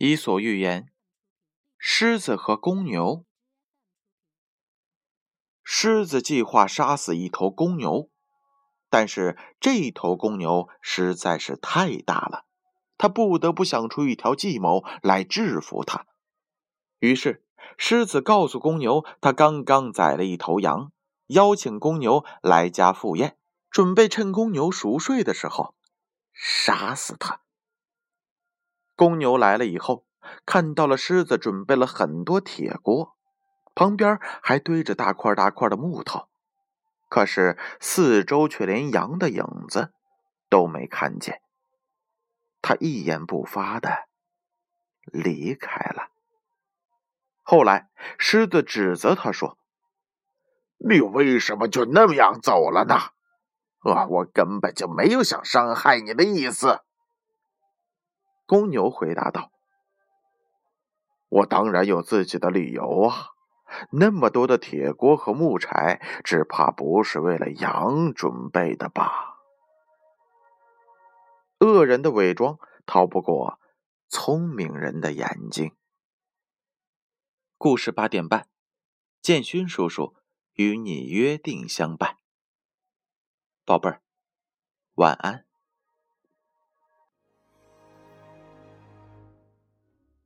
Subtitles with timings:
[0.00, 0.92] 伊索寓言：
[1.76, 3.24] 狮子和公牛。
[5.64, 8.08] 狮子计划杀死一头公牛，
[8.88, 12.44] 但是这头公牛实在是太大了，
[12.96, 16.06] 他不得不想出一条计谋来制服它。
[17.00, 17.44] 于是，
[17.76, 20.92] 狮子告诉公牛，他刚刚宰了一头羊，
[21.26, 23.36] 邀请公牛来家赴宴，
[23.68, 25.74] 准备趁公牛熟睡的时候
[26.32, 27.40] 杀死他。
[28.98, 30.04] 公牛来了以后，
[30.44, 33.14] 看到了狮子准备了很多铁锅，
[33.72, 36.26] 旁边还堆着大块大块的木头，
[37.08, 39.92] 可是四周却连羊的影子
[40.50, 41.40] 都没看见。
[42.60, 44.08] 他一言不发的
[45.04, 46.08] 离开了。
[47.44, 49.56] 后来，狮子指责他说
[50.76, 52.96] ：“你为什么就那样走了呢？
[53.78, 56.80] 啊，我根本就没有想伤害你的意思。”
[58.48, 59.52] 公牛回答道
[61.28, 63.32] ：“我当然有自己的理由啊！
[63.90, 69.36] 那么多的铁锅和木柴，只怕不是为了羊准备的吧？”
[71.60, 73.60] 恶人的伪装逃不过
[74.08, 75.76] 聪明人的眼睛。
[77.58, 78.48] 故事八点半，
[79.20, 80.16] 建勋叔叔
[80.54, 82.16] 与你约定相伴。
[83.66, 84.00] 宝贝儿，
[84.94, 85.47] 晚安。